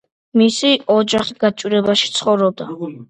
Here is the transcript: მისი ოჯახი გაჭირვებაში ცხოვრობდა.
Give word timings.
მისი 0.41 0.71
ოჯახი 0.93 1.35
გაჭირვებაში 1.43 2.11
ცხოვრობდა. 2.17 2.69